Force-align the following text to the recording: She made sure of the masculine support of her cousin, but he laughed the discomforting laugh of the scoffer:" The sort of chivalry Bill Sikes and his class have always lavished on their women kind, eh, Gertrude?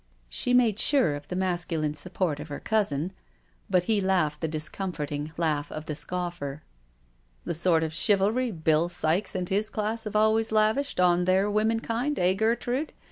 She 0.29 0.51
made 0.55 0.79
sure 0.79 1.13
of 1.13 1.27
the 1.27 1.35
masculine 1.35 1.93
support 1.93 2.39
of 2.39 2.47
her 2.49 2.59
cousin, 2.59 3.13
but 3.69 3.83
he 3.83 4.01
laughed 4.01 4.41
the 4.41 4.47
discomforting 4.47 5.31
laugh 5.37 5.71
of 5.71 5.85
the 5.85 5.93
scoffer:" 5.93 6.63
The 7.45 7.53
sort 7.53 7.83
of 7.83 7.93
chivalry 7.93 8.49
Bill 8.49 8.89
Sikes 8.89 9.35
and 9.35 9.47
his 9.47 9.69
class 9.69 10.05
have 10.05 10.15
always 10.15 10.51
lavished 10.51 10.99
on 10.99 11.25
their 11.25 11.51
women 11.51 11.81
kind, 11.81 12.17
eh, 12.17 12.33
Gertrude? 12.33 12.93